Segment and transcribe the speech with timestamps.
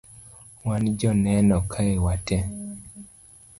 [0.65, 2.37] wan joneno kae wate